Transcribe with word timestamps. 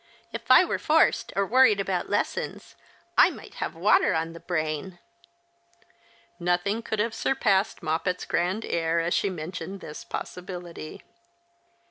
If 0.33 0.49
I 0.49 0.65
were 0.65 0.79
forced 0.79 1.31
or 1.35 1.45
worried 1.45 1.79
about 1.79 2.09
lessons 2.09 2.75
I 3.19 3.29
might 3.29 3.53
have 3.61 3.75
water 3.75 4.15
on 4.15 4.33
the 4.33 4.39
brain!" 4.39 4.97
Nothing 6.39 6.81
could 6.81 6.97
have 6.97 7.13
surpassed 7.13 7.83
Moppet's 7.83 8.25
grand 8.25 8.65
air 8.65 8.99
as 8.99 9.13
she 9.13 9.29
mentioned 9.29 9.79
this 9.79 10.03
jjossibility. 10.03 11.03